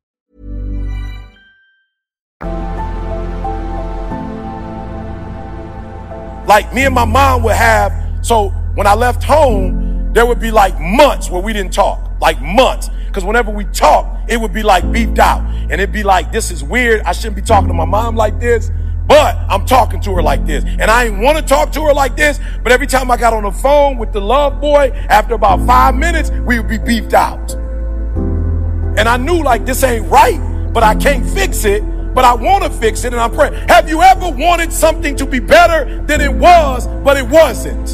Like 6.51 6.73
me 6.73 6.83
and 6.83 6.93
my 6.93 7.05
mom 7.05 7.43
would 7.43 7.55
have, 7.55 7.93
so 8.21 8.49
when 8.75 8.85
I 8.85 8.93
left 8.93 9.23
home, 9.23 10.11
there 10.11 10.25
would 10.25 10.41
be 10.41 10.51
like 10.51 10.77
months 10.81 11.29
where 11.29 11.41
we 11.41 11.53
didn't 11.53 11.71
talk. 11.71 12.19
Like 12.19 12.41
months. 12.41 12.89
Because 13.07 13.23
whenever 13.23 13.49
we 13.49 13.63
talk, 13.63 14.29
it 14.29 14.35
would 14.35 14.51
be 14.51 14.61
like 14.61 14.91
beefed 14.91 15.17
out. 15.17 15.39
And 15.45 15.71
it'd 15.71 15.93
be 15.93 16.03
like, 16.03 16.33
this 16.33 16.51
is 16.51 16.61
weird. 16.61 17.03
I 17.03 17.13
shouldn't 17.13 17.37
be 17.37 17.41
talking 17.41 17.69
to 17.69 17.73
my 17.73 17.85
mom 17.85 18.17
like 18.17 18.37
this. 18.41 18.69
But 19.07 19.37
I'm 19.47 19.65
talking 19.65 20.01
to 20.01 20.13
her 20.15 20.21
like 20.21 20.45
this. 20.45 20.65
And 20.65 20.91
I 20.91 21.05
didn't 21.05 21.21
want 21.21 21.37
to 21.37 21.43
talk 21.45 21.71
to 21.71 21.85
her 21.85 21.93
like 21.93 22.17
this. 22.17 22.37
But 22.61 22.73
every 22.73 22.87
time 22.87 23.09
I 23.11 23.15
got 23.15 23.31
on 23.31 23.43
the 23.43 23.51
phone 23.53 23.97
with 23.97 24.11
the 24.11 24.19
love 24.19 24.59
boy, 24.59 24.91
after 25.07 25.35
about 25.35 25.65
five 25.65 25.95
minutes, 25.95 26.31
we 26.31 26.59
would 26.59 26.67
be 26.67 26.79
beefed 26.79 27.13
out. 27.13 27.53
And 28.97 29.07
I 29.07 29.15
knew 29.15 29.41
like 29.41 29.65
this 29.65 29.85
ain't 29.85 30.05
right, 30.11 30.69
but 30.73 30.83
I 30.83 30.95
can't 30.95 31.25
fix 31.25 31.63
it. 31.63 31.81
But 32.13 32.25
I 32.25 32.33
want 32.33 32.63
to 32.63 32.69
fix 32.69 33.03
it 33.05 33.13
and 33.13 33.21
I'm 33.21 33.31
praying. 33.31 33.53
Have 33.69 33.87
you 33.87 34.01
ever 34.01 34.29
wanted 34.29 34.73
something 34.73 35.15
to 35.15 35.25
be 35.25 35.39
better 35.39 36.01
than 36.03 36.19
it 36.19 36.33
was, 36.33 36.87
but 37.03 37.17
it 37.17 37.27
wasn't? 37.27 37.89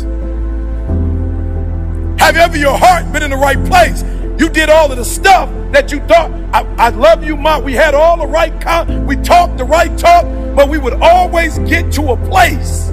Have 2.20 2.36
ever 2.36 2.58
your 2.58 2.78
heart 2.78 3.12
been 3.14 3.24
in 3.24 3.30
the 3.30 3.38
right 3.38 3.64
place? 3.66 4.04
You 4.40 4.50
did 4.50 4.70
all 4.70 4.92
of 4.92 4.98
the 4.98 5.06
stuff 5.06 5.50
that 5.72 5.92
you 5.92 6.00
thought, 6.02 6.32
I, 6.54 6.64
I 6.78 6.90
love 6.90 7.24
you, 7.24 7.36
Mom. 7.36 7.64
We 7.64 7.74
had 7.74 7.94
all 7.94 8.18
the 8.18 8.28
right, 8.28 8.60
con- 8.62 9.06
we 9.06 9.16
talked 9.18 9.58
the 9.58 9.64
right 9.64 9.96
talk, 9.98 10.26
but 10.56 10.70
we 10.70 10.78
would 10.78 10.94
always 10.94 11.60
get 11.60 11.92
to 11.94 12.12
a 12.12 12.18
place 12.28 12.90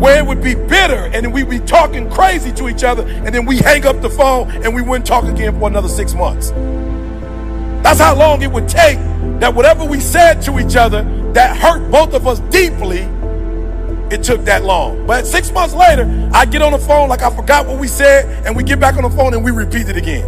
where 0.00 0.18
it 0.18 0.26
would 0.26 0.42
be 0.42 0.54
bitter 0.54 1.10
and 1.12 1.32
we'd 1.32 1.48
be 1.48 1.60
talking 1.60 2.10
crazy 2.10 2.52
to 2.52 2.68
each 2.68 2.84
other 2.84 3.06
and 3.06 3.34
then 3.34 3.46
we 3.46 3.58
hang 3.58 3.86
up 3.86 4.00
the 4.00 4.10
phone 4.10 4.50
and 4.50 4.74
we 4.74 4.82
wouldn't 4.82 5.06
talk 5.06 5.24
again 5.24 5.58
for 5.58 5.68
another 5.68 5.88
six 5.88 6.14
months. 6.14 6.50
That's 7.82 8.00
how 8.00 8.14
long 8.16 8.42
it 8.42 8.50
would 8.50 8.68
take 8.68 8.98
that 9.40 9.54
whatever 9.54 9.84
we 9.84 10.00
said 10.00 10.40
to 10.42 10.58
each 10.58 10.76
other 10.76 11.02
that 11.32 11.56
hurt 11.56 11.90
both 11.90 12.14
of 12.14 12.26
us 12.26 12.40
deeply, 12.50 13.00
it 14.10 14.22
took 14.22 14.44
that 14.44 14.64
long. 14.64 15.06
But 15.06 15.26
six 15.26 15.50
months 15.50 15.74
later, 15.74 16.30
I 16.32 16.44
get 16.44 16.62
on 16.62 16.72
the 16.72 16.78
phone 16.78 17.08
like 17.08 17.22
I 17.22 17.34
forgot 17.34 17.66
what 17.66 17.78
we 17.78 17.88
said, 17.88 18.46
and 18.46 18.54
we 18.54 18.62
get 18.62 18.78
back 18.78 18.96
on 18.96 19.02
the 19.02 19.10
phone 19.10 19.34
and 19.34 19.44
we 19.44 19.50
repeat 19.50 19.88
it 19.88 19.96
again. 19.96 20.24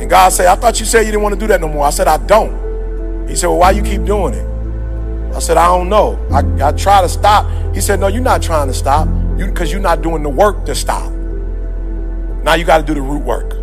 And 0.00 0.10
God 0.10 0.30
said, 0.30 0.46
I 0.46 0.56
thought 0.56 0.80
you 0.80 0.86
said 0.86 1.00
you 1.00 1.12
didn't 1.12 1.22
want 1.22 1.34
to 1.34 1.40
do 1.40 1.46
that 1.46 1.60
no 1.60 1.68
more. 1.68 1.86
I 1.86 1.90
said, 1.90 2.08
I 2.08 2.16
don't. 2.26 3.28
He 3.28 3.36
said, 3.36 3.46
Well, 3.46 3.58
why 3.58 3.70
you 3.70 3.82
keep 3.82 4.04
doing 4.04 4.34
it? 4.34 4.46
I 5.34 5.38
said, 5.38 5.56
I 5.56 5.66
don't 5.66 5.88
know. 5.88 6.18
I, 6.30 6.68
I 6.68 6.72
try 6.72 7.00
to 7.00 7.08
stop. 7.08 7.46
He 7.74 7.80
said, 7.80 8.00
No, 8.00 8.08
you're 8.08 8.20
not 8.20 8.42
trying 8.42 8.66
to 8.66 8.74
stop. 8.74 9.06
You 9.38 9.46
because 9.46 9.70
you're 9.70 9.80
not 9.80 10.02
doing 10.02 10.22
the 10.22 10.28
work 10.28 10.64
to 10.66 10.74
stop. 10.74 11.10
Now 12.42 12.54
you 12.54 12.64
got 12.64 12.78
to 12.78 12.82
do 12.84 12.94
the 12.94 13.00
root 13.00 13.22
work. 13.22 13.61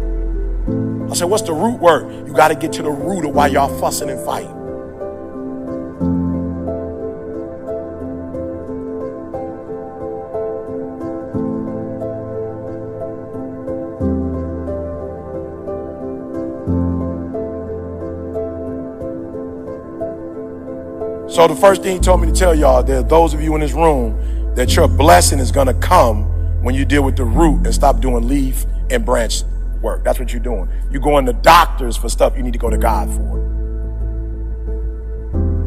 I 1.09 1.15
said, 1.15 1.25
What's 1.25 1.43
the 1.43 1.53
root 1.53 1.79
word? 1.79 2.27
You 2.27 2.33
got 2.33 2.49
to 2.49 2.55
get 2.55 2.71
to 2.73 2.83
the 2.83 2.91
root 2.91 3.25
of 3.25 3.33
why 3.33 3.47
y'all 3.47 3.79
fussing 3.79 4.09
and 4.09 4.23
fighting. 4.23 4.55
So 21.29 21.47
the 21.47 21.55
first 21.55 21.83
thing 21.83 21.93
he 21.93 21.99
told 21.99 22.21
me 22.21 22.27
to 22.27 22.33
tell 22.33 22.53
y'all, 22.53 22.77
are 22.91 23.03
those 23.03 23.33
of 23.33 23.41
you 23.41 23.55
in 23.55 23.61
this 23.61 23.71
room 23.73 24.53
that 24.55 24.75
your 24.75 24.87
blessing 24.87 25.39
is 25.39 25.51
gonna 25.51 25.73
come 25.75 26.25
when 26.61 26.75
you 26.75 26.85
deal 26.85 27.01
with 27.01 27.15
the 27.15 27.23
root 27.23 27.65
and 27.65 27.73
stop 27.73 28.01
doing 28.01 28.27
leaf 28.27 28.65
and 28.89 29.05
branch 29.05 29.43
work. 29.81 30.03
That's 30.03 30.19
what 30.19 30.31
you're 30.31 30.41
doing. 30.41 30.69
You're 30.91 31.01
going 31.01 31.25
to 31.25 31.33
doctors 31.33 31.97
for 31.97 32.09
stuff 32.09 32.35
you 32.35 32.43
need 32.43 32.53
to 32.53 32.59
go 32.59 32.69
to 32.69 32.77
God 32.77 33.09
for. 33.09 33.49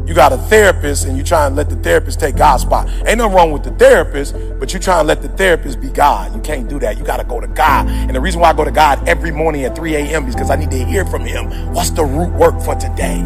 You 0.05 0.13
got 0.13 0.33
a 0.33 0.37
therapist 0.37 1.05
and 1.05 1.17
you 1.17 1.23
try 1.23 1.47
and 1.47 1.55
let 1.55 1.69
the 1.69 1.77
therapist 1.77 2.19
take 2.19 2.35
God's 2.35 2.63
spot. 2.63 2.89
Ain't 3.07 3.19
nothing 3.19 3.33
wrong 3.33 3.51
with 3.51 3.63
the 3.63 3.71
therapist, 3.71 4.35
but 4.59 4.73
you 4.73 4.79
try 4.79 4.99
and 4.99 5.07
let 5.07 5.21
the 5.21 5.29
therapist 5.29 5.79
be 5.79 5.89
God. 5.89 6.35
You 6.35 6.41
can't 6.41 6.67
do 6.69 6.77
that. 6.79 6.97
You 6.97 7.05
got 7.05 7.17
to 7.17 7.23
go 7.23 7.39
to 7.39 7.47
God. 7.47 7.87
And 7.87 8.13
the 8.13 8.19
reason 8.19 8.41
why 8.41 8.49
I 8.49 8.53
go 8.53 8.65
to 8.65 8.71
God 8.71 9.07
every 9.07 9.31
morning 9.31 9.63
at 9.63 9.75
3 9.75 9.95
a.m. 9.95 10.27
is 10.27 10.35
because 10.35 10.49
I 10.49 10.57
need 10.57 10.71
to 10.71 10.85
hear 10.85 11.05
from 11.05 11.23
Him. 11.23 11.73
What's 11.73 11.91
the 11.91 12.03
root 12.03 12.33
work 12.33 12.61
for 12.61 12.75
today? 12.75 13.23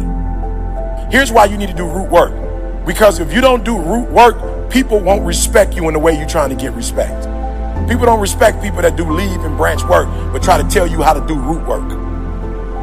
Here's 1.10 1.32
why 1.32 1.46
you 1.46 1.56
need 1.56 1.68
to 1.68 1.74
do 1.74 1.86
root 1.86 2.10
work. 2.10 2.86
Because 2.86 3.18
if 3.18 3.32
you 3.32 3.40
don't 3.40 3.64
do 3.64 3.76
root 3.76 4.08
work, 4.10 4.70
people 4.70 5.00
won't 5.00 5.26
respect 5.26 5.74
you 5.74 5.88
in 5.88 5.94
the 5.94 6.00
way 6.00 6.16
you're 6.16 6.28
trying 6.28 6.50
to 6.50 6.56
get 6.56 6.72
respect. 6.74 7.26
People 7.88 8.06
don't 8.06 8.20
respect 8.20 8.62
people 8.62 8.82
that 8.82 8.96
do 8.96 9.10
leave 9.10 9.40
and 9.44 9.56
branch 9.56 9.82
work, 9.84 10.08
but 10.32 10.42
try 10.42 10.60
to 10.60 10.68
tell 10.68 10.86
you 10.86 11.02
how 11.02 11.12
to 11.12 11.26
do 11.26 11.38
root 11.38 11.66
work. 11.66 11.90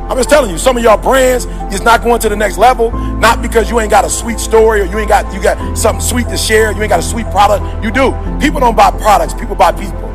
I'm 0.10 0.18
just 0.18 0.30
telling 0.30 0.52
you, 0.52 0.60
some 0.60 0.78
of 0.78 0.84
y'all 0.84 0.98
brands 1.02 1.46
is 1.74 1.82
not 1.82 2.04
going 2.04 2.22
to 2.22 2.30
the 2.30 2.36
next 2.36 2.60
level, 2.60 2.92
not 3.18 3.42
because 3.42 3.72
you 3.72 3.80
ain't 3.80 3.90
got 3.90 4.06
a 4.06 4.10
sweet 4.10 4.40
story 4.40 4.82
or 4.82 4.86
you 4.86 5.00
ain't 5.00 5.10
got 5.10 5.34
you 5.34 5.42
got 5.42 5.76
something 5.76 6.02
sweet 6.02 6.28
to 6.30 6.38
share, 6.38 6.72
you 6.72 6.82
ain't 6.82 6.90
got 6.90 7.00
a 7.00 7.04
sweet 7.04 7.26
product. 7.32 7.84
You 7.84 7.90
do. 7.90 8.14
People 8.40 8.60
don't 8.60 8.76
buy 8.76 8.92
products, 8.92 9.34
people 9.34 9.56
buy 9.56 9.72
people. 9.72 10.06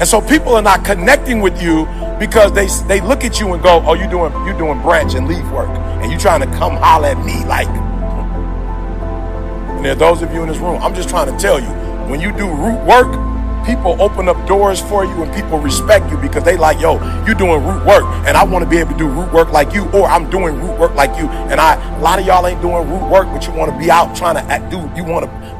And 0.00 0.08
so 0.08 0.22
people 0.22 0.54
are 0.54 0.62
not 0.62 0.82
connecting 0.82 1.42
with 1.42 1.62
you 1.62 1.84
because 2.18 2.52
they 2.54 2.68
they 2.88 3.06
look 3.06 3.22
at 3.22 3.38
you 3.38 3.52
and 3.52 3.62
go, 3.62 3.82
"Oh, 3.86 3.92
you 3.92 4.08
doing 4.08 4.32
you 4.46 4.56
doing 4.56 4.80
branch 4.80 5.14
and 5.14 5.28
leaf 5.28 5.44
work, 5.50 5.68
and 5.68 6.10
you 6.10 6.18
trying 6.18 6.40
to 6.40 6.46
come 6.56 6.76
holler 6.76 7.08
at 7.08 7.18
me 7.24 7.44
like." 7.44 7.68
And 9.80 9.86
there 9.86 9.92
are 9.92 9.94
those 9.94 10.20
of 10.20 10.32
you 10.34 10.42
in 10.42 10.48
this 10.48 10.58
room. 10.58 10.82
I'm 10.82 10.94
just 10.94 11.08
trying 11.08 11.34
to 11.34 11.38
tell 11.38 11.58
you, 11.58 11.70
when 12.10 12.20
you 12.20 12.32
do 12.32 12.46
root 12.46 12.84
work, 12.84 13.29
people 13.64 14.00
open 14.00 14.28
up 14.28 14.46
doors 14.46 14.80
for 14.80 15.04
you 15.04 15.22
and 15.22 15.32
people 15.34 15.58
respect 15.58 16.10
you 16.10 16.16
because 16.18 16.44
they 16.44 16.56
like, 16.56 16.80
"Yo, 16.80 16.98
you're 17.24 17.34
doing 17.34 17.64
root 17.64 17.84
work, 17.84 18.04
and 18.26 18.36
I 18.36 18.44
want 18.44 18.64
to 18.64 18.70
be 18.70 18.78
able 18.78 18.92
to 18.92 18.98
do 18.98 19.08
root 19.08 19.32
work 19.32 19.52
like 19.52 19.74
you, 19.74 19.88
or 19.90 20.06
I'm 20.06 20.30
doing 20.30 20.60
root 20.60 20.78
work 20.78 20.94
like 20.94 21.16
you." 21.18 21.28
And 21.50 21.60
I, 21.60 21.74
a 21.98 22.00
lot 22.00 22.18
of 22.18 22.26
y'all 22.26 22.46
ain't 22.46 22.62
doing 22.62 22.88
root 22.88 23.08
work, 23.08 23.26
but 23.28 23.46
you 23.46 23.52
want 23.52 23.72
to 23.72 23.78
be 23.78 23.90
out 23.90 24.14
trying 24.16 24.36
to 24.36 24.42
act, 24.52 24.70
do. 24.70 24.78
You 24.96 25.04
want 25.04 25.24
to 25.26 25.50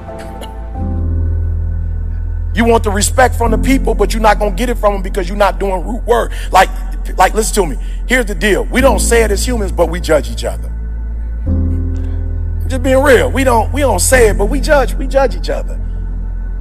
you 2.54 2.64
want 2.64 2.83
the 2.83 2.90
respect 2.90 3.37
from 3.37 3.52
the 3.52 3.59
people, 3.59 3.95
but 3.95 4.12
you're 4.12 4.23
not 4.23 4.38
gonna 4.38 4.54
get 4.54 4.69
it 4.69 4.76
from 4.76 4.95
them 4.95 5.02
because 5.02 5.28
you're 5.28 5.38
not 5.38 5.59
doing 5.61 5.85
root 5.87 6.04
work. 6.04 6.33
Like, 6.50 6.69
like, 7.16 7.35
listen 7.35 7.54
to 7.54 7.66
me. 7.66 7.83
Here's 8.07 8.26
the 8.26 8.35
deal. 8.35 8.64
We 8.64 8.80
don't 8.80 8.99
say 8.99 9.23
it 9.23 9.30
as 9.30 9.47
humans, 9.47 9.73
but 9.73 9.87
we 9.88 10.00
judge 10.00 10.30
each 10.30 10.45
other. 10.45 10.71
Just 12.66 12.83
being 12.83 13.02
real. 13.02 13.30
We 13.30 13.45
don't 13.45 13.73
we 13.73 13.80
don't 13.80 14.00
say 14.00 14.28
it, 14.28 14.38
but 14.38 14.47
we 14.47 14.61
judge, 14.61 14.95
we 14.95 15.07
judge 15.07 15.37
each 15.37 15.50
other. 15.50 15.80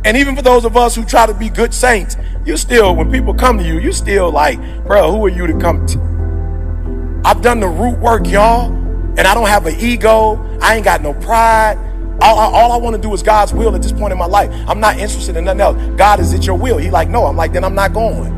And 0.05 0.15
even 0.15 0.35
for 0.35 0.41
those 0.41 0.63
of 0.65 0.77
us 0.77 0.95
who 0.95 1.03
try 1.03 1.25
to 1.25 1.33
be 1.33 1.49
good 1.49 1.73
saints, 1.73 2.15
you 2.45 2.55
still, 2.55 2.95
when 2.95 3.11
people 3.11 3.33
come 3.33 3.57
to 3.57 3.63
you, 3.63 3.79
you 3.79 3.91
still 3.91 4.31
like, 4.31 4.57
bro, 4.85 5.11
who 5.11 5.25
are 5.25 5.29
you 5.29 5.45
to 5.45 5.57
come 5.59 5.85
to? 5.87 7.21
I've 7.25 7.41
done 7.41 7.59
the 7.59 7.67
root 7.67 7.99
work, 7.99 8.25
y'all, 8.25 8.71
and 8.71 9.21
I 9.21 9.33
don't 9.33 9.47
have 9.47 9.65
an 9.65 9.75
ego. 9.77 10.37
I 10.61 10.75
ain't 10.75 10.85
got 10.85 11.01
no 11.01 11.13
pride. 11.15 11.77
All, 12.21 12.37
all, 12.37 12.55
all 12.55 12.71
I 12.71 12.77
want 12.77 12.95
to 12.95 13.01
do 13.01 13.13
is 13.13 13.21
God's 13.21 13.53
will 13.53 13.75
at 13.75 13.81
this 13.81 13.91
point 13.91 14.13
in 14.13 14.17
my 14.17 14.25
life. 14.25 14.49
I'm 14.67 14.79
not 14.79 14.97
interested 14.97 15.35
in 15.35 15.45
nothing 15.45 15.61
else. 15.61 15.97
God, 15.97 16.19
is 16.19 16.33
it 16.33 16.45
your 16.45 16.57
will? 16.57 16.77
He 16.77 16.89
like, 16.89 17.09
no. 17.09 17.25
I'm 17.25 17.35
like, 17.35 17.51
then 17.51 17.63
I'm 17.63 17.75
not 17.75 17.93
going. 17.93 18.37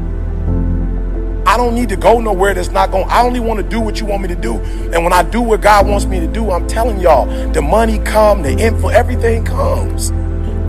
I 1.45 1.57
don't 1.57 1.75
need 1.75 1.89
to 1.89 1.95
go 1.95 2.19
nowhere 2.19 2.53
that's 2.53 2.69
not 2.69 2.91
going. 2.91 3.05
I 3.09 3.21
only 3.23 3.39
want 3.39 3.59
to 3.59 3.67
do 3.67 3.79
what 3.79 3.99
you 3.99 4.05
want 4.05 4.21
me 4.21 4.27
to 4.29 4.35
do. 4.35 4.55
And 4.93 5.03
when 5.03 5.13
I 5.13 5.23
do 5.23 5.41
what 5.41 5.61
God 5.61 5.87
wants 5.87 6.05
me 6.05 6.19
to 6.19 6.27
do, 6.27 6.51
I'm 6.51 6.67
telling 6.67 6.99
y'all, 6.99 7.25
the 7.51 7.61
money 7.61 7.99
come, 7.99 8.41
the 8.41 8.51
info, 8.51 8.89
everything 8.89 9.43
comes. 9.43 10.11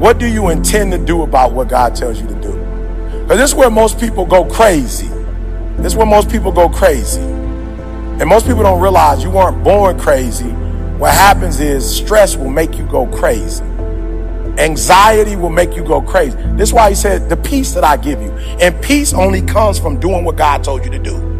What 0.02 0.18
do 0.18 0.26
you 0.26 0.48
intend 0.48 0.90
to 0.90 0.98
do 0.98 1.22
about 1.22 1.52
what 1.52 1.68
God 1.68 1.94
tells 1.94 2.20
you 2.20 2.26
to 2.26 2.34
do? 2.34 2.52
Because 3.20 3.38
this 3.38 3.50
is 3.50 3.54
where 3.54 3.70
most 3.70 4.00
people 4.00 4.26
go 4.26 4.44
crazy. 4.44 5.06
This 5.76 5.92
is 5.92 5.96
where 5.96 6.08
most 6.08 6.28
people 6.28 6.50
go 6.50 6.68
crazy. 6.68 7.20
And 7.20 8.26
most 8.26 8.44
people 8.44 8.64
don't 8.64 8.80
realize 8.80 9.22
you 9.22 9.30
weren't 9.30 9.62
born 9.62 10.00
crazy. 10.00 10.50
What 10.98 11.14
happens 11.14 11.60
is 11.60 11.88
stress 11.88 12.34
will 12.34 12.50
make 12.50 12.76
you 12.76 12.84
go 12.86 13.06
crazy. 13.16 13.62
Anxiety 14.58 15.36
will 15.36 15.50
make 15.50 15.76
you 15.76 15.84
go 15.84 16.02
crazy. 16.02 16.36
This 16.56 16.70
is 16.70 16.72
why 16.72 16.88
he 16.88 16.96
said, 16.96 17.28
the 17.28 17.36
peace 17.36 17.72
that 17.74 17.84
I 17.84 17.96
give 17.96 18.20
you. 18.20 18.32
And 18.60 18.82
peace 18.82 19.12
only 19.12 19.40
comes 19.40 19.78
from 19.78 20.00
doing 20.00 20.24
what 20.24 20.34
God 20.34 20.64
told 20.64 20.84
you 20.84 20.90
to 20.90 20.98
do. 20.98 21.31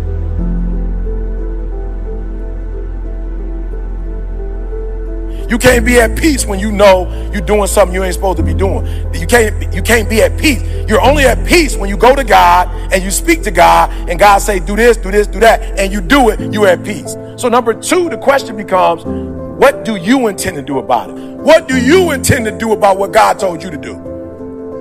You 5.52 5.59
can't 5.59 5.85
be 5.85 6.00
at 6.00 6.16
peace 6.16 6.47
when 6.47 6.59
you 6.59 6.73
know 6.73 7.30
you're 7.30 7.42
doing 7.42 7.66
something 7.66 7.94
you 7.94 8.02
ain't 8.02 8.14
supposed 8.14 8.38
to 8.38 8.42
be 8.42 8.54
doing. 8.54 8.87
You 9.12 9.26
can't 9.26 9.75
you 9.75 9.82
can't 9.82 10.09
be 10.09 10.23
at 10.23 10.38
peace. 10.38 10.62
You're 10.88 11.02
only 11.02 11.25
at 11.25 11.47
peace 11.47 11.76
when 11.76 11.90
you 11.90 11.99
go 11.99 12.16
to 12.16 12.25
God 12.25 12.71
and 12.90 13.04
you 13.04 13.11
speak 13.11 13.42
to 13.42 13.50
God 13.50 13.90
and 14.09 14.18
God 14.18 14.38
say 14.38 14.61
do 14.61 14.76
this, 14.76 14.97
do 14.97 15.11
this, 15.11 15.26
do 15.26 15.40
that 15.40 15.61
and 15.78 15.92
you 15.92 16.00
do 16.00 16.30
it, 16.30 16.40
you're 16.54 16.66
at 16.66 16.82
peace. 16.82 17.16
So 17.37 17.50
number 17.50 17.75
2, 17.75 18.09
the 18.09 18.16
question 18.16 18.56
becomes 18.56 19.04
what 19.04 19.85
do 19.85 19.97
you 19.97 20.28
intend 20.28 20.56
to 20.56 20.62
do 20.62 20.78
about 20.78 21.11
it? 21.11 21.16
What 21.16 21.68
do 21.68 21.78
you 21.78 22.12
intend 22.12 22.47
to 22.47 22.50
do 22.56 22.73
about 22.73 22.97
what 22.97 23.12
God 23.12 23.38
told 23.38 23.62
you 23.62 23.68
to 23.68 23.76
do? 23.76 23.97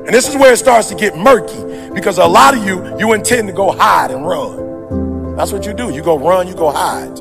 And 0.06 0.16
this 0.16 0.30
is 0.30 0.38
where 0.38 0.54
it 0.54 0.58
starts 0.58 0.88
to 0.88 0.96
get 0.96 1.18
murky 1.18 1.92
because 1.94 2.18
a 2.18 2.26
lot 2.26 2.56
of 2.56 2.66
you 2.66 2.98
you 2.98 3.12
intend 3.12 3.50
to 3.50 3.54
go 3.54 3.74
hide 3.74 4.12
and 4.12 4.26
run. 4.26 5.36
That's 5.36 5.52
what 5.52 5.66
you 5.66 5.74
do. 5.74 5.94
You 5.94 6.02
go 6.02 6.18
run, 6.18 6.48
you 6.48 6.56
go 6.56 6.72
hide. 6.72 7.20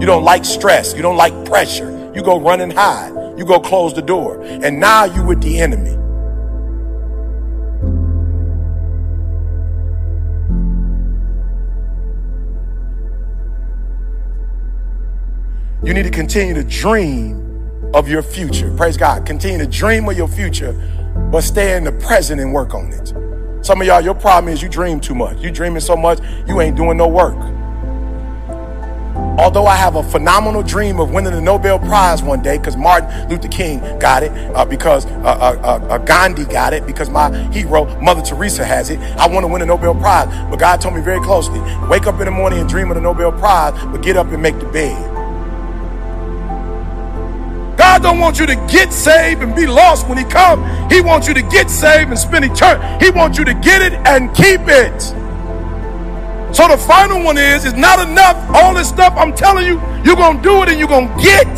You 0.00 0.06
don't 0.06 0.24
like 0.24 0.46
stress, 0.46 0.94
you 0.94 1.02
don't 1.02 1.18
like 1.18 1.44
pressure. 1.44 1.95
You 2.16 2.22
go 2.22 2.40
run 2.40 2.62
and 2.62 2.72
hide. 2.72 3.38
You 3.38 3.44
go 3.44 3.60
close 3.60 3.92
the 3.92 4.00
door. 4.00 4.42
And 4.42 4.80
now 4.80 5.04
you 5.04 5.22
with 5.22 5.42
the 5.42 5.60
enemy. 5.60 5.90
You 15.86 15.92
need 15.92 16.04
to 16.04 16.10
continue 16.10 16.54
to 16.54 16.64
dream 16.64 17.90
of 17.92 18.08
your 18.08 18.22
future. 18.22 18.74
Praise 18.78 18.96
God. 18.96 19.26
Continue 19.26 19.58
to 19.58 19.66
dream 19.66 20.08
of 20.08 20.16
your 20.16 20.26
future, 20.26 20.72
but 21.30 21.42
stay 21.42 21.76
in 21.76 21.84
the 21.84 21.92
present 21.92 22.40
and 22.40 22.50
work 22.50 22.72
on 22.72 22.94
it. 22.94 23.12
Some 23.62 23.82
of 23.82 23.86
y'all, 23.86 24.00
your 24.00 24.14
problem 24.14 24.50
is 24.50 24.62
you 24.62 24.70
dream 24.70 25.00
too 25.00 25.14
much. 25.14 25.38
You 25.42 25.50
dreaming 25.50 25.80
so 25.80 25.94
much, 25.94 26.20
you 26.48 26.62
ain't 26.62 26.76
doing 26.76 26.96
no 26.96 27.08
work. 27.08 27.36
Although 29.38 29.66
I 29.66 29.76
have 29.76 29.96
a 29.96 30.02
phenomenal 30.02 30.62
dream 30.62 30.98
of 30.98 31.10
winning 31.12 31.32
the 31.32 31.40
Nobel 31.40 31.78
Prize 31.78 32.22
one 32.22 32.40
day, 32.42 32.56
because 32.56 32.76
Martin 32.76 33.28
Luther 33.28 33.48
King 33.48 33.80
got 33.98 34.22
it, 34.22 34.32
uh, 34.54 34.64
because 34.64 35.04
uh, 35.06 35.58
uh, 35.62 35.86
uh, 35.90 35.98
Gandhi 35.98 36.46
got 36.46 36.72
it, 36.72 36.86
because 36.86 37.10
my 37.10 37.30
hero 37.52 37.84
Mother 38.00 38.22
Teresa 38.22 38.64
has 38.64 38.88
it. 38.88 38.98
I 39.18 39.26
want 39.28 39.44
to 39.44 39.48
win 39.48 39.60
a 39.60 39.66
Nobel 39.66 39.94
Prize, 39.94 40.26
but 40.48 40.58
God 40.58 40.80
told 40.80 40.94
me 40.94 41.02
very 41.02 41.20
closely: 41.20 41.60
wake 41.88 42.06
up 42.06 42.18
in 42.18 42.24
the 42.24 42.30
morning 42.30 42.60
and 42.60 42.68
dream 42.68 42.90
of 42.90 42.94
the 42.94 43.02
Nobel 43.02 43.30
Prize, 43.30 43.74
but 43.86 44.02
get 44.02 44.16
up 44.16 44.28
and 44.28 44.40
make 44.40 44.58
the 44.58 44.66
bed. 44.66 45.12
God 47.76 48.02
don't 48.02 48.18
want 48.18 48.38
you 48.38 48.46
to 48.46 48.56
get 48.70 48.90
saved 48.90 49.42
and 49.42 49.54
be 49.54 49.66
lost 49.66 50.08
when 50.08 50.16
He 50.16 50.24
comes. 50.24 50.64
He 50.90 51.02
wants 51.02 51.28
you 51.28 51.34
to 51.34 51.42
get 51.42 51.68
saved 51.68 52.08
and 52.08 52.18
spend 52.18 52.46
eternity. 52.46 53.04
He 53.04 53.10
wants 53.10 53.38
you 53.38 53.44
to 53.44 53.54
get 53.54 53.82
it 53.82 53.92
and 54.06 54.34
keep 54.34 54.60
it. 54.62 55.25
So 56.56 56.66
the 56.66 56.78
final 56.78 57.22
one 57.22 57.36
is, 57.36 57.66
it's 57.66 57.76
not 57.76 58.00
enough. 58.00 58.34
All 58.56 58.72
this 58.72 58.88
stuff 58.88 59.12
I'm 59.14 59.34
telling 59.34 59.66
you, 59.66 59.78
you're 60.02 60.16
going 60.16 60.38
to 60.38 60.42
do 60.42 60.62
it 60.62 60.70
and 60.70 60.78
you're 60.78 60.88
going 60.88 61.06
to 61.06 61.22
get. 61.22 61.52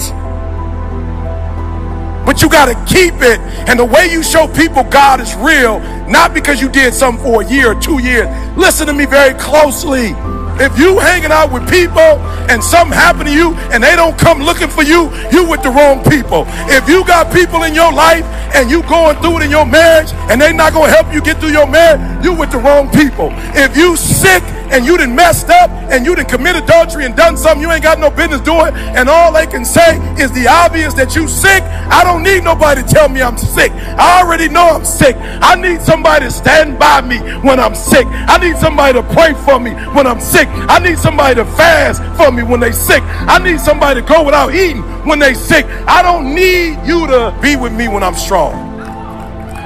But 2.26 2.42
you 2.42 2.48
got 2.48 2.66
to 2.66 2.74
keep 2.92 3.14
it. 3.22 3.38
And 3.70 3.78
the 3.78 3.84
way 3.84 4.10
you 4.10 4.24
show 4.24 4.48
people 4.48 4.82
God 4.82 5.20
is 5.20 5.36
real, 5.36 5.78
not 6.10 6.34
because 6.34 6.60
you 6.60 6.68
did 6.68 6.92
something 6.92 7.22
for 7.22 7.42
a 7.42 7.46
year 7.48 7.78
or 7.78 7.80
two 7.80 8.02
years. 8.02 8.26
Listen 8.58 8.88
to 8.88 8.92
me 8.92 9.06
very 9.06 9.38
closely. 9.38 10.16
If 10.58 10.76
you 10.76 10.98
hanging 10.98 11.30
out 11.30 11.52
with 11.52 11.70
people 11.70 12.18
and 12.50 12.58
something 12.58 12.92
happen 12.92 13.26
to 13.26 13.32
you 13.32 13.54
and 13.70 13.80
they 13.80 13.94
don't 13.94 14.18
come 14.18 14.42
looking 14.42 14.66
for 14.66 14.82
you, 14.82 15.14
you 15.30 15.48
with 15.48 15.62
the 15.62 15.70
wrong 15.70 16.02
people. 16.10 16.42
If 16.66 16.88
you 16.88 17.06
got 17.06 17.32
people 17.32 17.62
in 17.62 17.72
your 17.72 17.92
life 17.92 18.24
and 18.52 18.68
you 18.68 18.82
going 18.82 19.16
through 19.22 19.38
it 19.38 19.42
in 19.44 19.50
your 19.52 19.64
marriage 19.64 20.10
and 20.26 20.40
they 20.40 20.52
not 20.52 20.72
to 20.72 20.80
help 20.90 21.14
you 21.14 21.22
get 21.22 21.38
through 21.38 21.52
your 21.52 21.68
marriage, 21.68 22.24
you 22.24 22.34
with 22.34 22.50
the 22.50 22.58
wrong 22.58 22.90
people. 22.90 23.28
If 23.54 23.76
you 23.76 23.96
sick 23.96 24.42
and 24.70 24.84
you 24.84 24.96
done 24.98 25.14
messed 25.14 25.48
up 25.48 25.70
and 25.90 26.04
you 26.04 26.14
done 26.14 26.26
commit 26.26 26.56
adultery 26.56 27.04
and 27.04 27.16
done 27.16 27.36
something 27.36 27.62
you 27.62 27.70
ain't 27.70 27.82
got 27.82 27.98
no 27.98 28.10
business 28.10 28.40
doing 28.40 28.72
and 28.74 29.08
all 29.08 29.32
they 29.32 29.46
can 29.46 29.64
say 29.64 29.96
is 30.20 30.32
the 30.32 30.46
obvious 30.48 30.94
that 30.94 31.14
you 31.14 31.28
sick, 31.28 31.62
I 31.62 32.04
don't 32.04 32.22
need 32.22 32.44
nobody 32.44 32.82
to 32.82 32.88
tell 32.88 33.08
me 33.08 33.22
I'm 33.22 33.38
sick. 33.38 33.72
I 33.72 34.22
already 34.22 34.48
know 34.48 34.68
I'm 34.68 34.84
sick. 34.84 35.16
I 35.18 35.54
need 35.54 35.80
somebody 35.80 36.26
to 36.26 36.30
stand 36.30 36.78
by 36.78 37.00
me 37.00 37.18
when 37.46 37.58
I'm 37.60 37.74
sick. 37.74 38.06
I 38.06 38.38
need 38.38 38.56
somebody 38.56 38.94
to 38.94 39.02
pray 39.14 39.34
for 39.44 39.58
me 39.58 39.72
when 39.94 40.06
I'm 40.06 40.20
sick. 40.20 40.48
I 40.50 40.78
need 40.78 40.98
somebody 40.98 41.36
to 41.36 41.44
fast 41.44 42.02
for 42.16 42.30
me 42.32 42.42
when 42.42 42.60
they 42.60 42.72
sick. 42.72 43.02
I 43.04 43.38
need 43.38 43.60
somebody 43.60 44.00
to 44.00 44.06
go 44.06 44.22
without 44.22 44.54
eating 44.54 44.82
when 45.06 45.18
they 45.18 45.34
sick. 45.34 45.64
I 45.86 46.02
don't 46.02 46.34
need 46.34 46.78
you 46.86 47.06
to 47.06 47.36
be 47.40 47.56
with 47.56 47.72
me 47.72 47.88
when 47.88 48.02
I'm 48.02 48.14
strong. 48.14 48.54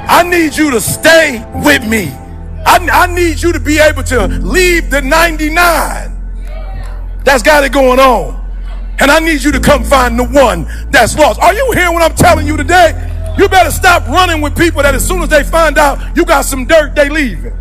I 0.08 0.22
need 0.22 0.56
you 0.56 0.70
to 0.70 0.80
stay 0.80 1.44
with 1.64 1.88
me. 1.88 2.21
I, 2.64 2.88
I 2.90 3.07
need 3.12 3.42
you 3.42 3.53
to 3.53 3.61
be 3.61 3.79
able 3.79 4.03
to 4.05 4.27
leave 4.27 4.90
the 4.90 5.03
99 5.03 6.12
that's 7.25 7.42
got 7.42 7.64
it 7.64 7.72
going 7.72 8.01
on. 8.01 8.40
And 8.98 9.11
I 9.11 9.18
need 9.18 9.42
you 9.42 9.53
to 9.53 9.61
come 9.61 9.85
find 9.85 10.18
the 10.18 10.25
one 10.25 10.66
that's 10.90 11.16
lost. 11.16 11.40
Are 11.40 11.55
you 11.55 11.72
hearing 11.72 11.94
what 11.94 12.03
I'm 12.03 12.16
telling 12.16 12.46
you 12.46 12.57
today? 12.57 13.09
You 13.38 13.48
better 13.48 13.70
stop 13.70 14.07
running 14.09 14.40
with 14.40 14.57
people 14.57 14.83
that 14.83 14.94
as 14.94 15.07
soon 15.07 15.22
as 15.22 15.29
they 15.29 15.42
find 15.42 15.79
out 15.79 16.16
you 16.16 16.25
got 16.25 16.42
some 16.42 16.66
dirt, 16.66 16.94
they 16.94 17.09
leaving. 17.09 17.57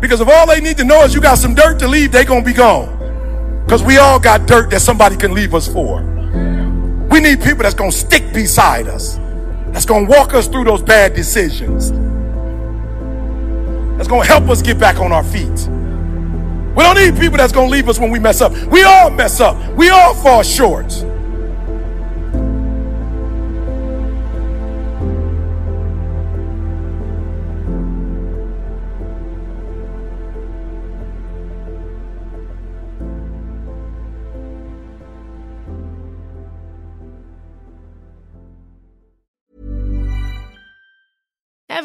Because 0.00 0.20
if 0.20 0.28
all 0.28 0.46
they 0.46 0.60
need 0.60 0.76
to 0.78 0.84
know 0.84 1.02
is 1.02 1.14
you 1.14 1.20
got 1.20 1.38
some 1.38 1.54
dirt 1.54 1.78
to 1.80 1.88
leave, 1.88 2.12
they 2.12 2.24
gonna 2.24 2.44
be 2.44 2.52
gone. 2.52 3.62
Because 3.64 3.82
we 3.82 3.98
all 3.98 4.20
got 4.20 4.46
dirt 4.46 4.70
that 4.70 4.80
somebody 4.80 5.16
can 5.16 5.34
leave 5.34 5.54
us 5.54 5.66
for. 5.66 6.02
We 7.10 7.20
need 7.20 7.42
people 7.42 7.62
that's 7.62 7.74
gonna 7.74 7.92
stick 7.92 8.32
beside 8.32 8.86
us. 8.86 9.16
That's 9.72 9.86
gonna 9.86 10.08
walk 10.08 10.34
us 10.34 10.46
through 10.46 10.64
those 10.64 10.82
bad 10.82 11.14
decisions 11.14 11.90
going 14.14 14.26
to 14.26 14.32
help 14.32 14.48
us 14.48 14.62
get 14.62 14.78
back 14.78 15.00
on 15.00 15.10
our 15.10 15.24
feet. 15.24 15.68
We 16.76 16.82
don't 16.82 16.96
need 16.96 17.18
people 17.18 17.36
that's 17.36 17.52
going 17.52 17.68
to 17.68 17.72
leave 17.72 17.88
us 17.88 17.98
when 17.98 18.10
we 18.10 18.18
mess 18.20 18.40
up. 18.40 18.52
We 18.68 18.84
all 18.84 19.10
mess 19.10 19.40
up. 19.40 19.56
We 19.74 19.90
all 19.90 20.14
fall 20.14 20.42
short. 20.42 20.92